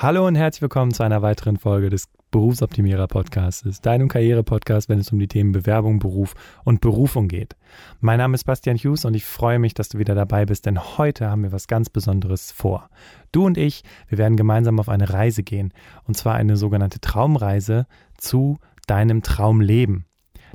Hallo 0.00 0.28
und 0.28 0.36
herzlich 0.36 0.62
willkommen 0.62 0.94
zu 0.94 1.02
einer 1.02 1.22
weiteren 1.22 1.56
Folge 1.56 1.90
des 1.90 2.06
Berufsoptimierer 2.30 3.08
Podcasts, 3.08 3.80
deinem 3.80 4.06
Karriere-Podcast, 4.06 4.88
wenn 4.88 5.00
es 5.00 5.10
um 5.10 5.18
die 5.18 5.26
Themen 5.26 5.50
Bewerbung, 5.50 5.98
Beruf 5.98 6.34
und 6.62 6.80
Berufung 6.80 7.26
geht. 7.26 7.56
Mein 7.98 8.18
Name 8.18 8.36
ist 8.36 8.44
Bastian 8.44 8.76
Hughes 8.76 9.04
und 9.04 9.14
ich 9.14 9.24
freue 9.24 9.58
mich, 9.58 9.74
dass 9.74 9.88
du 9.88 9.98
wieder 9.98 10.14
dabei 10.14 10.46
bist, 10.46 10.66
denn 10.66 10.78
heute 10.98 11.28
haben 11.28 11.42
wir 11.42 11.50
was 11.50 11.66
ganz 11.66 11.90
Besonderes 11.90 12.52
vor. 12.52 12.90
Du 13.32 13.44
und 13.44 13.58
ich, 13.58 13.82
wir 14.06 14.18
werden 14.18 14.36
gemeinsam 14.36 14.78
auf 14.78 14.88
eine 14.88 15.12
Reise 15.12 15.42
gehen 15.42 15.72
und 16.04 16.16
zwar 16.16 16.36
eine 16.36 16.56
sogenannte 16.56 17.00
Traumreise 17.00 17.88
zu 18.16 18.60
deinem 18.86 19.22
Traumleben. 19.22 20.04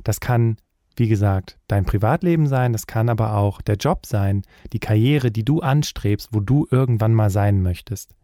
Das 0.04 0.20
kann 0.20 0.56
wie 0.96 1.08
gesagt, 1.08 1.58
dein 1.68 1.84
Privatleben 1.84 2.46
sein, 2.46 2.72
das 2.72 2.86
kann 2.86 3.10
aber 3.10 3.36
auch 3.36 3.60
der 3.60 3.76
Job 3.76 4.06
sein, 4.06 4.40
die 4.72 4.78
Karriere, 4.78 5.30
die 5.30 5.44
du 5.44 5.60
anstrebst, 5.60 6.30
wo 6.32 6.40
du 6.40 6.66
irgendwann 6.70 7.12
mal 7.12 7.28
sein 7.28 7.62
möchtest. 7.62 8.14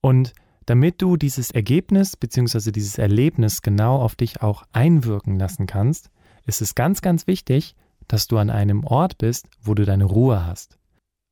Und 0.00 0.32
damit 0.66 1.00
du 1.00 1.16
dieses 1.16 1.50
Ergebnis 1.50 2.16
bzw. 2.16 2.72
dieses 2.72 2.98
Erlebnis 2.98 3.62
genau 3.62 3.96
auf 3.96 4.16
dich 4.16 4.42
auch 4.42 4.64
einwirken 4.72 5.38
lassen 5.38 5.66
kannst, 5.66 6.10
ist 6.46 6.60
es 6.60 6.74
ganz, 6.74 7.00
ganz 7.00 7.26
wichtig, 7.26 7.74
dass 8.06 8.26
du 8.26 8.38
an 8.38 8.50
einem 8.50 8.84
Ort 8.84 9.18
bist, 9.18 9.48
wo 9.62 9.74
du 9.74 9.84
deine 9.84 10.04
Ruhe 10.04 10.44
hast. 10.46 10.78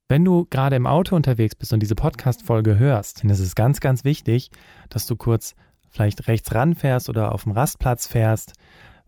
Wenn 0.08 0.24
du 0.24 0.46
gerade 0.48 0.76
im 0.76 0.86
Auto 0.86 1.16
unterwegs 1.16 1.54
bist 1.54 1.72
und 1.72 1.80
diese 1.80 1.96
Podcast-Folge 1.96 2.78
hörst, 2.78 3.22
dann 3.22 3.30
ist 3.30 3.40
es 3.40 3.54
ganz, 3.54 3.80
ganz 3.80 4.04
wichtig, 4.04 4.50
dass 4.88 5.06
du 5.06 5.16
kurz 5.16 5.54
vielleicht 5.90 6.28
rechts 6.28 6.54
ranfährst 6.54 7.08
oder 7.08 7.32
auf 7.32 7.42
dem 7.42 7.52
Rastplatz 7.52 8.06
fährst. 8.06 8.52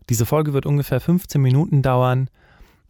Diese 0.09 0.25
Folge 0.25 0.53
wird 0.53 0.65
ungefähr 0.65 0.99
15 0.99 1.41
Minuten 1.41 1.81
dauern. 1.81 2.29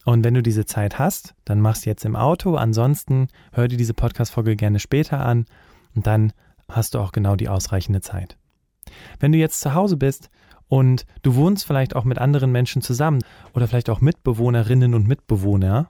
Und 0.06 0.24
wenn 0.24 0.34
du 0.34 0.42
diese 0.42 0.66
Zeit 0.66 0.98
hast, 0.98 1.36
dann 1.46 1.62
machst 1.62 1.86
du 1.86 1.90
jetzt 1.90 2.06
im 2.06 2.16
Auto. 2.16 2.56
Ansonsten 2.56 3.28
hör 3.52 3.68
dir 3.68 3.78
diese 3.78 3.94
Podcast-Folge 3.94 4.56
gerne 4.56 4.80
später 4.80 5.24
an 5.24 5.46
und 5.94 6.08
dann 6.08 6.34
hast 6.70 6.96
du 6.96 7.00
auch 7.00 7.12
genau 7.12 7.36
die 7.36 7.50
ausreichende 7.50 8.02
Zeit. 8.02 8.38
Wenn 9.20 9.32
du 9.32 9.38
jetzt 9.38 9.62
zu 9.62 9.74
Hause 9.74 9.98
bist 9.98 10.30
und 10.68 11.06
du 11.24 11.36
wohnst 11.36 11.66
vielleicht 11.66 11.96
auch 11.96 12.04
mit 12.04 12.20
anderen 12.20 12.52
Menschen 12.52 12.82
zusammen 12.82 13.22
oder 13.54 13.68
vielleicht 13.68 13.90
auch 13.90 14.02
Mitbewohnerinnen 14.02 14.94
und 14.94 15.08
Mitbewohner, 15.08 15.90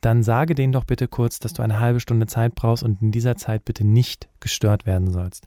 dann 0.00 0.22
sage 0.22 0.54
denen 0.54 0.72
doch 0.72 0.84
bitte 0.84 1.08
kurz, 1.08 1.38
dass 1.38 1.52
du 1.52 1.62
eine 1.62 1.80
halbe 1.80 2.00
Stunde 2.00 2.26
Zeit 2.26 2.54
brauchst 2.54 2.82
und 2.82 3.02
in 3.02 3.12
dieser 3.12 3.36
Zeit 3.36 3.64
bitte 3.64 3.84
nicht 3.86 4.28
gestört 4.40 4.86
werden 4.86 5.10
sollst. 5.10 5.46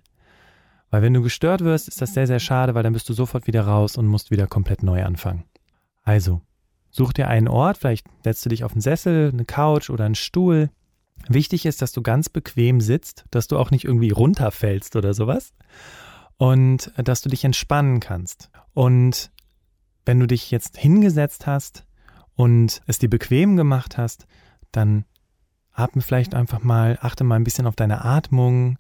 Weil 0.92 1.02
wenn 1.02 1.14
du 1.14 1.24
gestört 1.24 1.62
wirst, 1.62 1.88
ist 1.88 2.02
das 2.02 2.14
sehr, 2.14 2.28
sehr 2.28 2.40
schade, 2.40 2.76
weil 2.76 2.84
dann 2.84 2.94
bist 2.94 3.10
du 3.10 3.14
sofort 3.14 3.48
wieder 3.48 3.66
raus 3.66 3.98
und 3.98 4.06
musst 4.06 4.30
wieder 4.30 4.46
komplett 4.46 4.84
neu 4.84 5.04
anfangen. 5.04 5.44
Also, 6.04 6.42
such 6.92 7.14
dir 7.14 7.28
einen 7.28 7.48
Ort, 7.48 7.80
vielleicht 7.80 8.06
setzt 8.24 8.46
du 8.46 8.50
dich 8.50 8.64
auf 8.64 8.74
einen 8.74 8.82
Sessel, 8.82 9.32
eine 9.34 9.46
Couch 9.46 9.90
oder 9.90 10.06
einen 10.06 10.14
Stuhl, 10.14 10.70
Wichtig 11.28 11.66
ist, 11.66 11.82
dass 11.82 11.92
du 11.94 12.02
ganz 12.02 12.30
bequem 12.30 12.82
sitzt, 12.82 13.26
dass 13.32 13.48
du 13.48 13.58
auch 13.58 13.72
nicht 13.72 13.86
irgendwie 13.86 14.12
runterfällst 14.12 14.96
oder 14.96 15.14
sowas 15.14 15.54
und 16.38 16.92
dass 16.98 17.22
du 17.22 17.30
dich 17.30 17.46
entspannen 17.46 18.00
kannst. 18.00 18.50
Und 18.74 19.32
wenn 20.06 20.20
du 20.20 20.28
dich 20.28 20.52
jetzt 20.52 20.78
hingesetzt 20.78 21.48
hast 21.48 21.86
und 22.36 22.82
es 22.88 23.00
dir 23.00 23.10
bequem 23.10 23.56
gemacht 23.56 23.98
hast, 23.98 24.28
dann 24.72 25.06
atme 25.72 26.02
vielleicht 26.02 26.36
einfach 26.36 26.62
mal, 26.62 26.98
achte 27.02 27.24
mal 27.24 27.36
ein 27.36 27.44
bisschen 27.44 27.68
auf 27.68 27.76
deine 27.76 28.04
Atmung. 28.04 28.78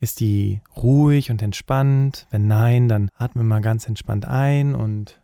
Ist 0.00 0.20
die 0.20 0.60
ruhig 0.76 1.30
und 1.30 1.40
entspannt? 1.40 2.26
Wenn 2.30 2.46
nein, 2.46 2.88
dann 2.88 3.10
atme 3.16 3.44
mal 3.44 3.60
ganz 3.60 3.86
entspannt 3.86 4.26
ein 4.26 4.74
und 4.74 5.20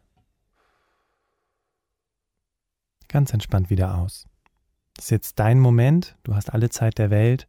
ganz 3.09 3.33
entspannt 3.33 3.69
wieder 3.69 3.99
aus. 3.99 4.30
Das 4.95 5.07
ist 5.07 5.11
jetzt 5.11 5.39
dein 5.39 5.61
Moment, 5.61 6.17
du 6.25 6.35
hast 6.35 6.53
alle 6.53 6.71
Zeit 6.71 6.99
der 6.99 7.11
Welt. 7.11 7.47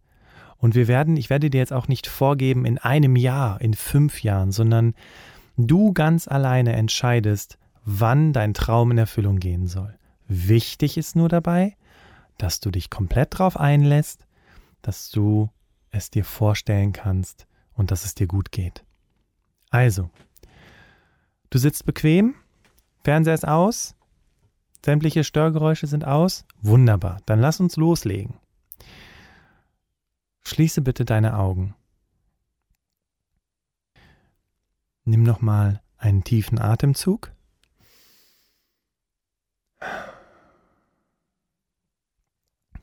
Und 0.58 0.76
wir 0.76 0.88
werden, 0.88 1.18
ich 1.18 1.30
werde 1.30 1.50
dir 1.50 1.58
jetzt 1.58 1.74
auch 1.74 1.88
nicht 1.88 2.08
vorgeben, 2.08 2.66
in 2.66 2.78
einem 2.78 3.16
Jahr, 3.16 3.60
in 3.62 3.74
fünf 3.74 4.24
Jahren, 4.24 4.52
sondern 4.52 4.94
du 5.58 5.92
ganz 5.92 6.28
alleine 6.28 6.74
entscheidest, 6.74 7.58
wann 7.84 8.32
dein 8.32 8.54
Traum 8.54 8.92
in 8.92 8.98
Erfüllung 8.98 9.40
gehen 9.40 9.68
soll. 9.68 9.98
Wichtig 10.28 10.98
ist 10.98 11.16
nur 11.16 11.30
dabei, 11.30 11.76
dass 12.38 12.60
du 12.60 12.72
dich 12.72 12.90
komplett 12.90 13.38
drauf 13.38 13.60
einlässt, 13.60 14.26
dass 14.82 15.10
du 15.10 15.50
es 15.90 16.10
dir 16.10 16.24
vorstellen 16.24 16.94
kannst 16.94 17.48
und 17.74 17.92
dass 17.92 18.06
es 18.06 18.16
dir 18.16 18.28
gut 18.28 18.52
geht. 18.52 18.84
Also, 19.70 20.10
du 21.50 21.58
sitzt 21.58 21.86
bequem, 21.86 22.36
Fernseher 23.04 23.34
ist 23.34 23.48
aus, 23.48 23.96
Sämtliche 24.84 25.24
Störgeräusche 25.24 25.88
sind 25.88 26.06
aus? 26.06 26.46
Wunderbar, 26.62 27.20
dann 27.26 27.40
lass 27.40 27.60
uns 27.60 27.76
loslegen. 27.76 28.40
Schließe 30.42 30.82
bitte 30.82 31.06
deine 31.06 31.38
Augen. 31.38 31.76
Nimm 35.04 35.24
nochmal 35.24 35.82
einen 35.98 36.24
tiefen 36.24 36.60
Atemzug. 36.60 37.32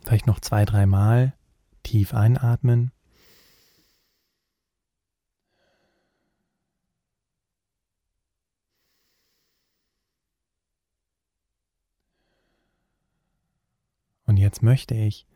Vielleicht 0.04 0.26
noch 0.26 0.40
zwei, 0.40 0.64
dreimal 0.64 1.34
tief 1.82 2.14
einatmen. 2.14 2.92
Jetzt 14.48 14.62
möchte 14.62 14.94
ich, 14.94 15.26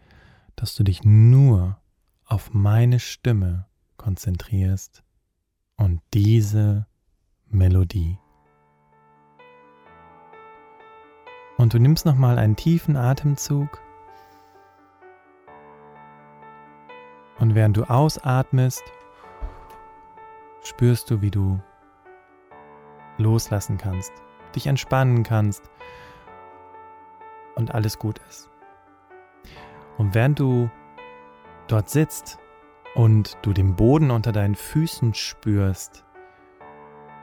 dass 0.56 0.74
du 0.74 0.84
dich 0.84 1.04
nur 1.04 1.76
auf 2.24 2.54
meine 2.54 2.98
Stimme 2.98 3.66
konzentrierst 3.98 5.02
und 5.76 6.00
diese 6.14 6.86
Melodie. 7.46 8.18
Und 11.58 11.74
du 11.74 11.78
nimmst 11.78 12.06
nochmal 12.06 12.38
einen 12.38 12.56
tiefen 12.56 12.96
Atemzug. 12.96 13.82
Und 17.38 17.54
während 17.54 17.76
du 17.76 17.84
ausatmest, 17.84 18.82
spürst 20.62 21.10
du, 21.10 21.20
wie 21.20 21.30
du 21.30 21.60
loslassen 23.18 23.76
kannst, 23.76 24.12
dich 24.56 24.66
entspannen 24.68 25.22
kannst 25.22 25.70
und 27.56 27.74
alles 27.74 27.98
gut 27.98 28.18
ist. 28.30 28.51
Und 29.98 30.14
während 30.14 30.40
du 30.40 30.70
dort 31.68 31.88
sitzt 31.88 32.38
und 32.94 33.38
du 33.42 33.52
den 33.52 33.76
Boden 33.76 34.10
unter 34.10 34.32
deinen 34.32 34.54
Füßen 34.54 35.14
spürst 35.14 36.04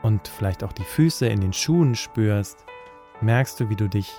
und 0.02 0.28
vielleicht 0.28 0.64
auch 0.64 0.72
die 0.72 0.84
Füße 0.84 1.26
in 1.26 1.40
den 1.40 1.52
Schuhen 1.52 1.94
spürst, 1.94 2.64
merkst 3.20 3.60
du, 3.60 3.68
wie 3.68 3.76
du 3.76 3.88
dich 3.88 4.12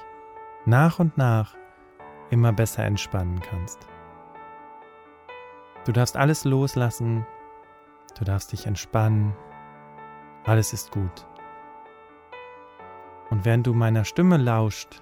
nach 0.65 0.99
und 0.99 1.17
nach 1.17 1.55
immer 2.29 2.53
besser 2.53 2.83
entspannen 2.85 3.41
kannst. 3.41 3.87
Du 5.85 5.91
darfst 5.91 6.15
alles 6.15 6.45
loslassen, 6.45 7.25
du 8.17 8.23
darfst 8.23 8.51
dich 8.51 8.67
entspannen, 8.67 9.33
alles 10.45 10.73
ist 10.73 10.91
gut. 10.91 11.27
Und 13.29 13.45
während 13.45 13.65
du 13.65 13.73
meiner 13.73 14.05
Stimme 14.05 14.37
lauscht 14.37 15.01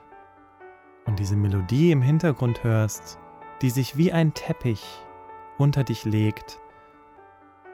und 1.06 1.20
diese 1.20 1.36
Melodie 1.36 1.92
im 1.92 2.02
Hintergrund 2.02 2.64
hörst, 2.64 3.20
die 3.62 3.70
sich 3.70 3.97
wie 3.97 4.12
ein 4.12 4.34
Teppich 4.34 5.06
unter 5.58 5.84
dich 5.84 6.06
legt 6.06 6.59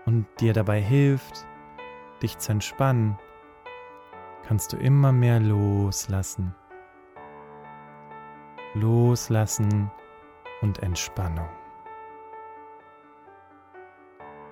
und 0.06 0.26
dir 0.40 0.54
dabei 0.54 0.82
hilft, 0.82 1.46
dich 2.22 2.38
zu 2.38 2.54
entspannen, 2.54 3.18
kannst 4.48 4.74
du 4.74 4.78
immer 4.78 5.12
mehr 5.12 5.40
loslassen. 5.40 6.56
Loslassen 8.74 9.92
und 10.62 10.82
Entspannung. 10.82 11.50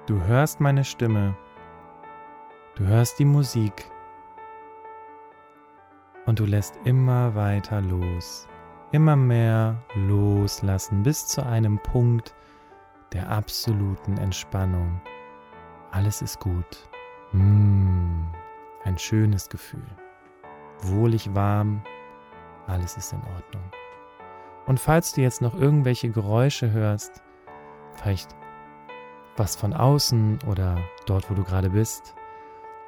Du 0.06 0.22
hörst 0.24 0.60
meine 0.60 0.84
Stimme, 0.84 1.36
du 2.76 2.86
hörst 2.86 3.20
die 3.20 3.26
Musik 3.26 3.90
und 6.26 6.40
du 6.40 6.46
lässt 6.46 6.78
immer 6.84 7.36
weiter 7.36 7.82
los 7.82 8.48
immer 8.94 9.16
mehr 9.16 9.84
loslassen 9.96 11.02
bis 11.02 11.26
zu 11.26 11.44
einem 11.44 11.80
Punkt 11.80 12.36
der 13.12 13.28
absoluten 13.30 14.18
Entspannung. 14.18 15.02
Alles 15.90 16.22
ist 16.22 16.40
gut. 16.40 16.88
Mmh, 17.32 18.28
ein 18.84 18.98
schönes 19.00 19.50
Gefühl. 19.50 19.86
Wohlig 20.84 21.34
warm, 21.34 21.82
alles 22.68 22.96
ist 22.96 23.14
in 23.14 23.22
Ordnung. 23.36 23.64
Und 24.68 24.80
falls 24.80 25.14
du 25.14 25.22
jetzt 25.22 25.42
noch 25.42 25.56
irgendwelche 25.56 26.12
Geräusche 26.12 26.72
hörst, 26.72 27.24
vielleicht 27.94 28.36
was 29.38 29.56
von 29.56 29.74
außen 29.74 30.38
oder 30.48 30.78
dort, 31.08 31.32
wo 31.32 31.34
du 31.34 31.44
gerade 31.44 31.72
bist, 31.72 32.14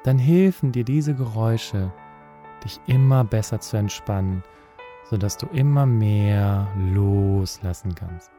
dann 0.04 0.18
helfen 0.20 0.70
dir 0.70 0.84
diese 0.84 1.16
Geräusche, 1.16 1.92
dich 2.62 2.80
immer 2.86 3.24
besser 3.24 3.58
zu 3.58 3.76
entspannen 3.76 4.44
sodass 5.10 5.36
du 5.36 5.46
immer 5.46 5.86
mehr 5.86 6.68
loslassen 6.76 7.94
kannst. 7.94 8.30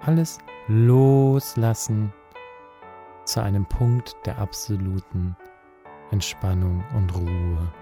Alles 0.00 0.38
loslassen 0.68 2.12
zu 3.24 3.42
einem 3.42 3.66
Punkt 3.66 4.16
der 4.24 4.38
absoluten 4.38 5.36
Entspannung 6.10 6.84
und 6.94 7.14
Ruhe. 7.14 7.72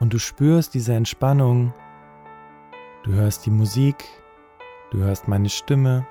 Und 0.00 0.14
du 0.14 0.18
spürst 0.18 0.72
diese 0.74 0.94
Entspannung, 0.94 1.74
du 3.02 3.12
hörst 3.12 3.44
die 3.44 3.50
Musik, 3.50 4.08
du 4.90 4.98
hörst 4.98 5.28
meine 5.28 5.50
Stimme. 5.50 6.06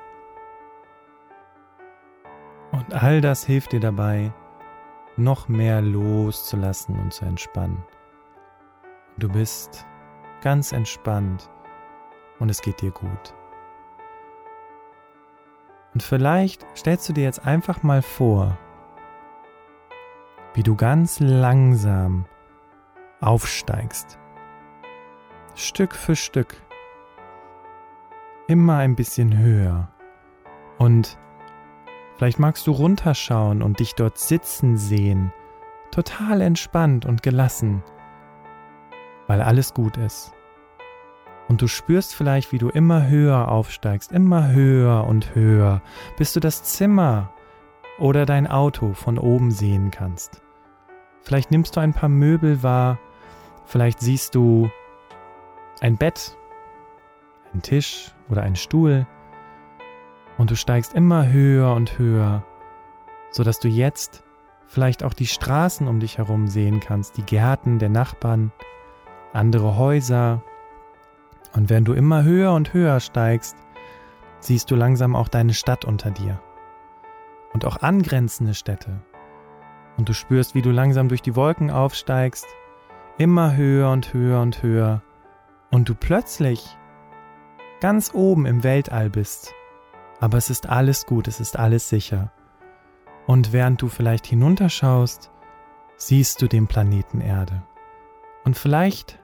Und 2.72 2.94
all 2.94 3.20
das 3.20 3.44
hilft 3.44 3.72
dir 3.72 3.80
dabei, 3.80 4.32
noch 5.20 5.48
mehr 5.48 5.82
loszulassen 5.82 7.00
und 7.00 7.14
zu 7.14 7.26
entspannen. 7.26 7.84
Du 9.18 9.30
bist 9.30 9.86
ganz 10.42 10.72
entspannt 10.72 11.50
und 12.40 12.50
es 12.50 12.62
geht 12.62 12.82
dir 12.82 12.92
gut. 12.92 13.34
Und 15.94 16.04
vielleicht 16.04 16.66
stellst 16.78 17.10
du 17.10 17.14
dir 17.14 17.24
jetzt 17.24 17.46
einfach 17.46 17.84
mal 17.84 18.02
vor, 18.02 18.58
wie 20.54 20.64
du 20.64 20.76
ganz 20.76 21.20
langsam 21.20 22.26
aufsteigst. 23.22 24.18
Stück 25.56 25.94
für 25.94 26.16
Stück. 26.16 26.56
Immer 28.48 28.78
ein 28.78 28.96
bisschen 28.96 29.38
höher. 29.38 29.90
Und 30.78 31.18
vielleicht 32.20 32.38
magst 32.38 32.68
du 32.68 32.72
runterschauen 32.72 33.62
und 33.62 33.80
dich 33.80 33.96
dort 33.96 34.18
sitzen 34.18 34.76
sehen. 34.76 35.32
Total 35.90 36.42
entspannt 36.42 37.06
und 37.06 37.24
gelassen. 37.24 37.82
Weil 39.28 39.42
alles 39.42 39.74
gut 39.74 39.96
ist. 39.96 40.34
Und 41.48 41.62
du 41.62 41.68
spürst 41.68 42.14
vielleicht, 42.14 42.52
wie 42.52 42.58
du 42.58 42.68
immer 42.68 43.08
höher 43.08 43.48
aufsteigst, 43.48 44.12
immer 44.12 44.52
höher 44.52 45.08
und 45.08 45.34
höher, 45.34 45.82
bis 46.18 46.34
du 46.34 46.42
das 46.42 46.62
Zimmer 46.64 47.32
oder 48.00 48.26
dein 48.26 48.48
Auto 48.48 48.92
von 48.92 49.18
oben 49.18 49.52
sehen 49.52 49.90
kannst. 49.90 50.42
Vielleicht 51.22 51.52
nimmst 51.52 51.78
du 51.78 51.80
ein 51.80 51.94
paar 51.94 52.10
Möbel 52.10 52.62
wahr, 52.64 53.00
vielleicht 53.64 54.02
siehst 54.02 54.36
du 54.36 54.70
ein 55.80 55.96
Bett, 55.96 56.36
einen 57.54 57.62
Tisch 57.62 58.14
oder 58.30 58.44
einen 58.44 58.58
Stuhl 58.58 59.08
und 60.40 60.50
du 60.50 60.56
steigst 60.56 60.96
immer 60.96 61.32
höher 61.32 61.76
und 61.76 62.00
höher, 62.00 62.44
sodass 63.30 63.60
du 63.60 63.68
jetzt 63.68 64.24
vielleicht 64.66 65.04
auch 65.04 65.14
die 65.14 65.28
Straßen 65.28 65.88
um 65.88 66.00
dich 66.00 66.18
herum 66.18 66.48
sehen 66.48 66.80
kannst, 66.80 67.18
die 67.18 67.24
Gärten 67.24 67.78
der 67.78 67.90
Nachbarn, 67.90 68.52
andere 69.34 69.78
Häuser, 69.78 70.42
und 71.54 71.70
wenn 71.70 71.84
du 71.84 71.94
immer 71.94 72.24
höher 72.24 72.54
und 72.54 72.74
höher 72.74 73.00
steigst, 73.00 73.58
siehst 74.40 74.70
du 74.72 74.76
langsam 74.76 75.16
auch 75.16 75.28
deine 75.28 75.54
Stadt 75.54 75.84
unter 75.84 76.12
dir. 76.12 76.40
Und 77.54 77.66
auch 77.66 77.82
angrenzende 77.82 78.54
Städte. 78.54 79.02
Und 79.98 80.08
du 80.08 80.14
spürst, 80.14 80.56
wie 80.56 80.62
du 80.62 80.70
langsam 80.70 81.10
durch 81.10 81.22
die 81.22 81.36
Wolken 81.36 81.72
aufsteigst, 81.72 82.46
immer 83.18 83.56
höher 83.56 83.90
und 83.90 84.14
höher 84.14 84.42
und 84.42 84.62
höher. 84.62 85.02
Und 85.72 85.90
du 85.90 85.96
plötzlich 85.96 86.78
ganz 87.82 88.14
oben 88.14 88.46
im 88.46 88.64
Weltall 88.64 89.10
bist. 89.10 89.54
Aber 90.20 90.38
es 90.38 90.50
ist 90.50 90.68
alles 90.68 91.06
gut, 91.06 91.28
es 91.28 91.40
ist 91.40 91.58
alles 91.58 91.90
sicher. 91.90 92.32
Und 93.26 93.54
während 93.54 93.82
du 93.82 93.88
vielleicht 93.88 94.26
hinunterschaust, 94.26 95.32
siehst 95.98 96.42
du 96.42 96.48
den 96.48 96.68
Planeten 96.68 97.22
Erde. 97.22 97.64
Und 98.44 98.58
vielleicht 98.58 99.20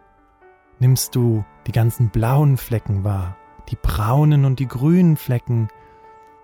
nimmst 0.80 1.16
du 1.16 1.44
die 1.68 1.72
ganzen 1.72 2.10
blauen 2.10 2.58
Flecken 2.58 3.04
wahr, 3.04 3.36
die 3.70 3.78
braunen 3.82 4.46
und 4.46 4.60
die 4.60 4.68
grünen 4.68 5.18
Flecken, 5.18 5.70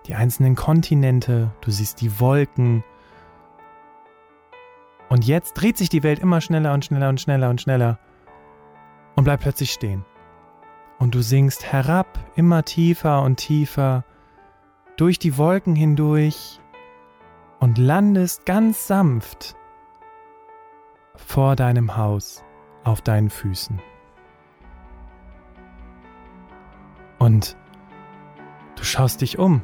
die 0.06 0.14
einzelnen 0.14 0.56
Kontinente, 0.56 1.52
du 1.60 1.70
siehst 1.70 2.00
die 2.00 2.18
Wolken. 2.18 2.82
Und 5.08 5.24
jetzt 5.26 5.54
dreht 5.54 5.78
sich 5.78 5.88
die 5.88 6.02
Welt 6.02 6.18
immer 6.18 6.40
schneller 6.40 6.74
und 6.74 6.84
schneller 6.84 7.08
und 7.08 7.20
schneller 7.20 7.50
und 7.50 7.60
schneller 7.60 7.98
und 9.14 9.24
bleibt 9.24 9.42
plötzlich 9.42 9.70
stehen. 9.70 10.04
Und 10.98 11.14
du 11.14 11.22
sinkst 11.22 11.72
herab, 11.72 12.18
immer 12.34 12.64
tiefer 12.64 13.22
und 13.22 13.36
tiefer, 13.36 14.04
durch 14.96 15.18
die 15.18 15.36
Wolken 15.38 15.74
hindurch 15.74 16.60
und 17.60 17.78
landest 17.78 18.44
ganz 18.44 18.86
sanft 18.86 19.56
vor 21.16 21.56
deinem 21.56 21.96
Haus 21.96 22.44
auf 22.84 23.00
deinen 23.00 23.30
Füßen. 23.30 23.80
Und 27.18 27.56
du 28.76 28.84
schaust 28.84 29.20
dich 29.20 29.38
um. 29.38 29.62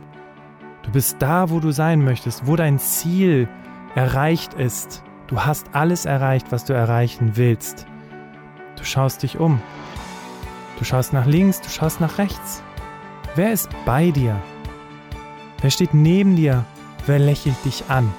Du 0.82 0.92
bist 0.92 1.16
da, 1.20 1.50
wo 1.50 1.60
du 1.60 1.72
sein 1.72 2.04
möchtest, 2.04 2.46
wo 2.46 2.56
dein 2.56 2.78
Ziel 2.78 3.48
erreicht 3.94 4.54
ist. 4.54 5.02
Du 5.26 5.44
hast 5.44 5.74
alles 5.74 6.06
erreicht, 6.06 6.52
was 6.52 6.64
du 6.64 6.72
erreichen 6.72 7.36
willst. 7.36 7.86
Du 8.76 8.84
schaust 8.84 9.24
dich 9.24 9.38
um. 9.38 9.60
Du 10.78 10.84
schaust 10.84 11.12
nach 11.12 11.26
links, 11.26 11.60
du 11.60 11.68
schaust 11.68 12.00
nach 12.00 12.18
rechts. 12.18 12.62
Wer 13.34 13.52
ist 13.52 13.70
bei 13.84 14.12
dir? 14.12 14.40
Wer 15.60 15.70
steht 15.70 15.92
neben 15.92 16.36
dir? 16.36 16.64
Wer 17.06 17.18
lächelt 17.18 17.64
dich 17.64 17.84
an? 17.88 18.12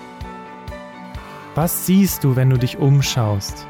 Was 1.55 1.85
siehst 1.85 2.23
du, 2.23 2.35
wenn 2.35 2.49
du 2.49 2.57
dich 2.57 2.77
umschaust? 2.77 3.65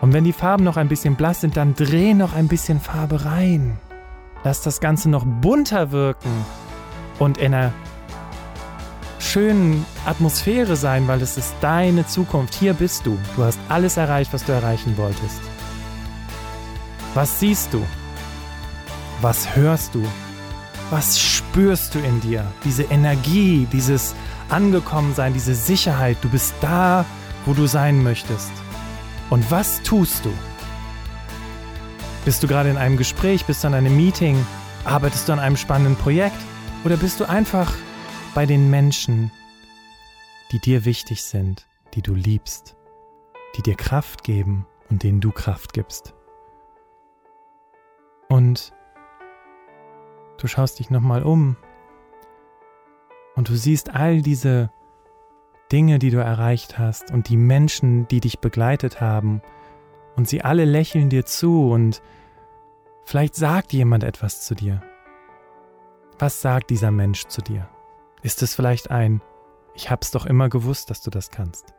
Und 0.00 0.12
wenn 0.12 0.24
die 0.24 0.32
Farben 0.32 0.64
noch 0.64 0.76
ein 0.76 0.88
bisschen 0.88 1.16
blass 1.16 1.40
sind, 1.40 1.56
dann 1.56 1.74
dreh 1.74 2.14
noch 2.14 2.34
ein 2.34 2.48
bisschen 2.48 2.80
Farbe 2.80 3.24
rein. 3.24 3.78
Lass 4.44 4.62
das 4.62 4.80
Ganze 4.80 5.08
noch 5.08 5.24
bunter 5.24 5.90
wirken 5.90 6.30
und 7.18 7.38
in 7.38 7.54
einer 7.54 7.72
schönen 9.18 9.84
Atmosphäre 10.06 10.76
sein, 10.76 11.08
weil 11.08 11.20
es 11.22 11.36
ist 11.36 11.54
deine 11.60 12.06
Zukunft. 12.06 12.54
Hier 12.54 12.74
bist 12.74 13.04
du. 13.06 13.18
Du 13.36 13.42
hast 13.42 13.58
alles 13.68 13.96
erreicht, 13.96 14.32
was 14.32 14.44
du 14.44 14.52
erreichen 14.52 14.96
wolltest. 14.96 15.40
Was 17.14 17.40
siehst 17.40 17.72
du? 17.72 17.82
Was 19.20 19.56
hörst 19.56 19.94
du? 19.94 20.04
Was 20.90 21.20
spürst 21.20 21.94
du 21.94 21.98
in 21.98 22.20
dir? 22.20 22.50
Diese 22.64 22.84
Energie, 22.84 23.66
dieses 23.70 24.14
Angekommensein, 24.48 25.34
diese 25.34 25.54
Sicherheit. 25.54 26.16
Du 26.22 26.30
bist 26.30 26.54
da, 26.62 27.04
wo 27.44 27.52
du 27.52 27.66
sein 27.66 28.02
möchtest. 28.02 28.50
Und 29.28 29.50
was 29.50 29.82
tust 29.82 30.24
du? 30.24 30.32
Bist 32.24 32.42
du 32.42 32.46
gerade 32.48 32.70
in 32.70 32.78
einem 32.78 32.96
Gespräch, 32.96 33.44
bist 33.44 33.64
du 33.64 33.68
an 33.68 33.74
einem 33.74 33.96
Meeting, 33.96 34.44
arbeitest 34.84 35.28
du 35.28 35.32
an 35.34 35.38
einem 35.38 35.56
spannenden 35.56 35.96
Projekt 35.96 36.38
oder 36.84 36.96
bist 36.96 37.20
du 37.20 37.28
einfach 37.28 37.70
bei 38.34 38.46
den 38.46 38.70
Menschen, 38.70 39.30
die 40.52 40.58
dir 40.58 40.86
wichtig 40.86 41.22
sind, 41.22 41.66
die 41.94 42.02
du 42.02 42.14
liebst, 42.14 42.76
die 43.56 43.62
dir 43.62 43.76
Kraft 43.76 44.24
geben 44.24 44.66
und 44.88 45.02
denen 45.02 45.20
du 45.20 45.32
Kraft 45.32 45.74
gibst? 45.74 46.14
Und 48.28 48.72
du 50.38 50.46
schaust 50.46 50.78
dich 50.78 50.90
nochmal 50.90 51.22
um 51.22 51.56
und 53.36 53.48
du 53.48 53.54
siehst 53.54 53.94
all 53.94 54.22
diese 54.22 54.70
Dinge, 55.70 55.98
die 55.98 56.10
du 56.10 56.18
erreicht 56.18 56.78
hast 56.78 57.10
und 57.10 57.28
die 57.28 57.36
Menschen, 57.36 58.08
die 58.08 58.20
dich 58.20 58.40
begleitet 58.40 59.00
haben 59.00 59.42
und 60.16 60.28
sie 60.28 60.42
alle 60.42 60.64
lächeln 60.64 61.10
dir 61.10 61.26
zu 61.26 61.70
und 61.70 62.02
vielleicht 63.04 63.34
sagt 63.34 63.72
jemand 63.72 64.04
etwas 64.04 64.42
zu 64.42 64.54
dir. 64.54 64.82
Was 66.18 66.40
sagt 66.40 66.70
dieser 66.70 66.90
Mensch 66.90 67.26
zu 67.26 67.42
dir? 67.42 67.68
Ist 68.22 68.42
es 68.42 68.54
vielleicht 68.54 68.90
ein, 68.90 69.20
ich 69.74 69.90
hab's 69.90 70.10
doch 70.10 70.26
immer 70.26 70.48
gewusst, 70.48 70.90
dass 70.90 71.02
du 71.02 71.10
das 71.10 71.30
kannst. 71.30 71.74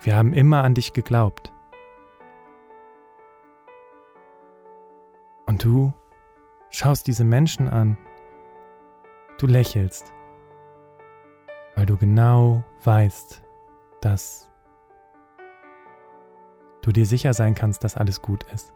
Wir 0.00 0.14
haben 0.14 0.32
immer 0.32 0.62
an 0.62 0.74
dich 0.74 0.92
geglaubt. 0.92 1.52
Und 5.46 5.64
du 5.64 5.92
schaust 6.74 7.06
diese 7.06 7.24
Menschen 7.24 7.68
an. 7.68 7.96
Du 9.38 9.46
lächelst, 9.46 10.12
weil 11.76 11.86
du 11.86 11.96
genau 11.96 12.64
weißt, 12.82 13.42
dass 14.00 14.50
du 16.82 16.92
dir 16.92 17.06
sicher 17.06 17.32
sein 17.32 17.54
kannst, 17.54 17.84
dass 17.84 17.96
alles 17.96 18.22
gut 18.22 18.44
ist. 18.52 18.72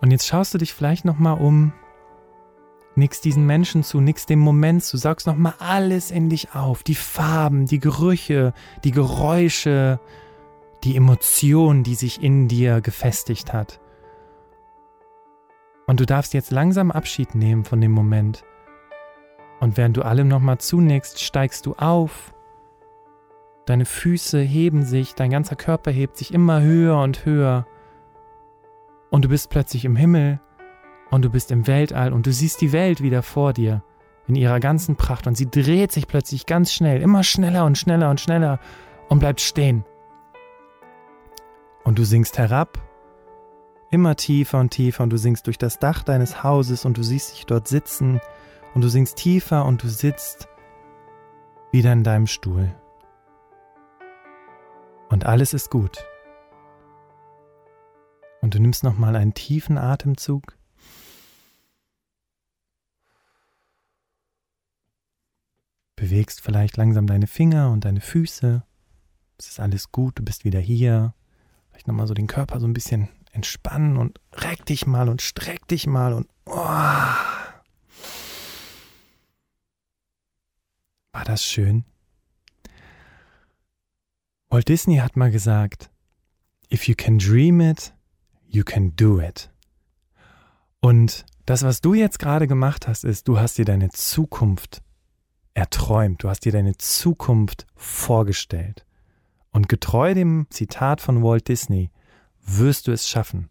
Und 0.00 0.10
jetzt 0.10 0.26
schaust 0.26 0.52
du 0.52 0.58
dich 0.58 0.74
vielleicht 0.74 1.04
nochmal 1.04 1.40
um, 1.40 1.72
nix 2.94 3.20
diesen 3.20 3.46
Menschen 3.46 3.82
zu, 3.82 4.00
nix 4.00 4.26
dem 4.26 4.38
Moment 4.38 4.84
zu, 4.84 4.96
saugst 4.96 5.26
nochmal 5.26 5.54
alles 5.58 6.10
in 6.10 6.28
dich 6.28 6.54
auf, 6.54 6.82
die 6.82 6.94
Farben, 6.94 7.66
die 7.66 7.80
Gerüche, 7.80 8.52
die 8.84 8.92
Geräusche, 8.92 10.00
die 10.84 10.96
Emotion, 10.96 11.82
die 11.82 11.94
sich 11.94 12.22
in 12.22 12.46
dir 12.46 12.80
gefestigt 12.82 13.52
hat. 13.52 13.80
Und 15.86 16.00
du 16.00 16.06
darfst 16.06 16.34
jetzt 16.34 16.50
langsam 16.50 16.90
Abschied 16.90 17.34
nehmen 17.34 17.64
von 17.64 17.80
dem 17.80 17.92
Moment. 17.92 18.44
Und 19.60 19.76
während 19.76 19.96
du 19.96 20.02
allem 20.02 20.28
nochmal 20.28 20.58
zunickst, 20.58 21.22
steigst 21.22 21.66
du 21.66 21.74
auf 21.74 22.34
Deine 23.66 23.86
Füße 23.86 24.40
heben 24.40 24.84
sich, 24.84 25.14
dein 25.14 25.30
ganzer 25.30 25.56
Körper 25.56 25.90
hebt 25.90 26.18
sich 26.18 26.34
immer 26.34 26.60
höher 26.60 26.98
und 26.98 27.24
höher. 27.24 27.66
Und 29.10 29.24
du 29.24 29.28
bist 29.30 29.48
plötzlich 29.48 29.86
im 29.86 29.96
Himmel 29.96 30.38
und 31.10 31.24
du 31.24 31.30
bist 31.30 31.50
im 31.50 31.66
Weltall 31.66 32.12
und 32.12 32.26
du 32.26 32.32
siehst 32.32 32.60
die 32.60 32.72
Welt 32.72 33.02
wieder 33.02 33.22
vor 33.22 33.52
dir. 33.52 33.82
in 34.26 34.36
ihrer 34.36 34.58
ganzen 34.58 34.96
Pracht 34.96 35.26
und 35.26 35.36
sie 35.36 35.50
dreht 35.50 35.92
sich 35.92 36.08
plötzlich 36.08 36.46
ganz 36.46 36.72
schnell, 36.72 37.02
immer 37.02 37.22
schneller 37.22 37.66
und 37.66 37.76
schneller 37.76 38.08
und 38.08 38.22
schneller 38.22 38.58
und 39.10 39.18
bleibt 39.18 39.42
stehen. 39.42 39.84
Und 41.84 41.98
du 41.98 42.04
sinkst 42.04 42.38
herab, 42.38 42.78
immer 43.94 44.16
tiefer 44.16 44.58
und 44.58 44.70
tiefer 44.70 45.04
und 45.04 45.10
du 45.10 45.16
sinkst 45.16 45.46
durch 45.46 45.56
das 45.56 45.78
Dach 45.78 46.02
deines 46.02 46.42
Hauses 46.42 46.84
und 46.84 46.98
du 46.98 47.04
siehst 47.04 47.32
dich 47.32 47.46
dort 47.46 47.68
sitzen 47.68 48.20
und 48.74 48.82
du 48.82 48.88
sinkst 48.88 49.16
tiefer 49.16 49.64
und 49.64 49.84
du 49.84 49.88
sitzt 49.88 50.48
wieder 51.70 51.92
in 51.92 52.02
deinem 52.02 52.26
Stuhl. 52.26 52.74
Und 55.10 55.26
alles 55.26 55.54
ist 55.54 55.70
gut. 55.70 56.04
Und 58.40 58.56
du 58.56 58.58
nimmst 58.58 58.82
nochmal 58.82 59.14
einen 59.14 59.32
tiefen 59.32 59.78
Atemzug. 59.78 60.58
Bewegst 65.94 66.40
vielleicht 66.40 66.76
langsam 66.76 67.06
deine 67.06 67.28
Finger 67.28 67.70
und 67.70 67.84
deine 67.84 68.00
Füße. 68.00 68.64
Es 69.38 69.50
ist 69.50 69.60
alles 69.60 69.92
gut, 69.92 70.18
du 70.18 70.24
bist 70.24 70.44
wieder 70.44 70.58
hier. 70.58 71.14
Vielleicht 71.70 71.86
nochmal 71.86 72.08
so 72.08 72.14
den 72.14 72.26
Körper 72.26 72.58
so 72.58 72.66
ein 72.66 72.72
bisschen 72.72 73.08
entspannen 73.34 73.96
und 73.96 74.20
reck 74.32 74.64
dich 74.66 74.86
mal 74.86 75.08
und 75.08 75.20
streck 75.20 75.66
dich 75.68 75.86
mal 75.86 76.12
und 76.12 76.28
oh. 76.46 76.54
War 81.12 81.24
das 81.24 81.44
schön? 81.44 81.84
Walt 84.48 84.68
Disney 84.68 84.96
hat 84.96 85.16
mal 85.16 85.30
gesagt, 85.30 85.90
if 86.72 86.86
you 86.88 86.94
can 86.96 87.18
dream 87.18 87.60
it, 87.60 87.92
you 88.46 88.62
can 88.64 88.94
do 88.96 89.20
it. 89.20 89.50
Und 90.80 91.26
das, 91.46 91.62
was 91.62 91.80
du 91.80 91.94
jetzt 91.94 92.18
gerade 92.18 92.46
gemacht 92.46 92.86
hast, 92.86 93.04
ist, 93.04 93.28
du 93.28 93.38
hast 93.38 93.58
dir 93.58 93.64
deine 93.64 93.90
Zukunft 93.90 94.82
erträumt, 95.54 96.22
du 96.22 96.28
hast 96.28 96.44
dir 96.44 96.52
deine 96.52 96.76
Zukunft 96.76 97.66
vorgestellt. 97.74 98.84
Und 99.50 99.68
getreu 99.68 100.14
dem 100.14 100.46
Zitat 100.50 101.00
von 101.00 101.22
Walt 101.22 101.48
Disney 101.48 101.90
wirst 102.44 102.86
du 102.86 102.92
es 102.92 103.08
schaffen. 103.08 103.48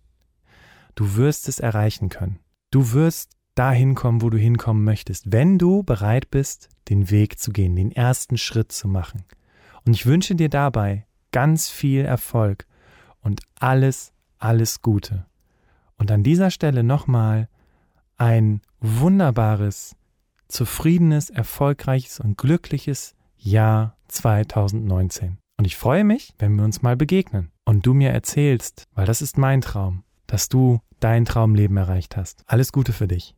Du 0.95 1.15
wirst 1.15 1.47
es 1.47 1.59
erreichen 1.59 2.09
können. 2.09 2.39
Du 2.71 2.93
wirst 2.93 3.31
dahin 3.55 3.95
kommen, 3.95 4.21
wo 4.21 4.29
du 4.29 4.37
hinkommen 4.37 4.83
möchtest, 4.83 5.31
wenn 5.31 5.57
du 5.57 5.83
bereit 5.83 6.31
bist, 6.31 6.69
den 6.89 7.09
Weg 7.09 7.39
zu 7.39 7.51
gehen, 7.51 7.75
den 7.75 7.91
ersten 7.91 8.37
Schritt 8.37 8.71
zu 8.71 8.87
machen. 8.87 9.23
Und 9.85 9.93
ich 9.93 10.05
wünsche 10.05 10.35
dir 10.35 10.49
dabei 10.49 11.05
ganz 11.31 11.69
viel 11.69 12.05
Erfolg 12.05 12.65
und 13.21 13.41
alles, 13.59 14.11
alles 14.39 14.81
Gute. 14.81 15.25
Und 15.97 16.11
an 16.11 16.23
dieser 16.23 16.51
Stelle 16.51 16.83
nochmal 16.83 17.47
ein 18.17 18.61
wunderbares, 18.79 19.95
zufriedenes, 20.47 21.29
erfolgreiches 21.29 22.19
und 22.19 22.37
glückliches 22.37 23.15
Jahr 23.37 23.97
2019. 24.07 25.37
Und 25.57 25.65
ich 25.65 25.77
freue 25.77 26.03
mich, 26.03 26.33
wenn 26.37 26.55
wir 26.55 26.63
uns 26.63 26.81
mal 26.81 26.95
begegnen 26.95 27.52
und 27.65 27.85
du 27.85 27.93
mir 27.93 28.09
erzählst, 28.11 28.87
weil 28.93 29.05
das 29.05 29.21
ist 29.21 29.37
mein 29.37 29.61
Traum, 29.61 30.03
dass 30.27 30.49
du 30.49 30.79
dein 30.99 31.25
Traumleben 31.25 31.77
erreicht 31.77 32.17
hast. 32.17 32.43
Alles 32.47 32.71
Gute 32.71 32.93
für 32.93 33.07
dich. 33.07 33.35